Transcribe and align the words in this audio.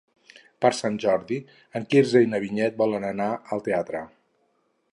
Per 0.65 0.69
Sant 0.77 0.95
Jordi 1.03 1.37
en 1.79 1.85
Quirze 1.91 2.21
i 2.25 2.29
na 2.31 2.39
Vinyet 2.45 2.79
volen 2.85 3.05
anar 3.13 3.29
al 3.57 3.63
teatre. 3.69 4.03